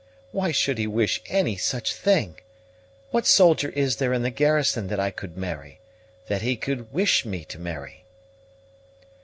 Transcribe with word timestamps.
Why 0.31 0.51
should 0.51 0.79
he 0.79 0.87
wish 0.87 1.21
any 1.27 1.57
such 1.57 1.93
thing? 1.93 2.39
What 3.11 3.27
soldier 3.27 3.69
is 3.69 3.97
there 3.97 4.13
in 4.13 4.23
the 4.23 4.31
garrison 4.31 4.87
that 4.87 4.99
I 4.99 5.11
could 5.11 5.37
marry 5.37 5.79
that 6.25 6.41
he 6.41 6.55
could 6.57 6.91
wish 6.91 7.23
me 7.23 7.45
to 7.45 7.59
marry?" 7.59 8.03